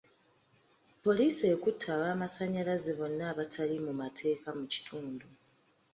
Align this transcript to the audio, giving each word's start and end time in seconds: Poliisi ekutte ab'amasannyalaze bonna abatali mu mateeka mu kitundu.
Poliisi 1.03 1.43
ekutte 1.53 1.87
ab'amasannyalaze 1.97 2.91
bonna 2.99 3.23
abatali 3.31 3.75
mu 3.85 3.93
mateeka 4.01 4.49
mu 4.57 4.65
kitundu. 4.73 5.27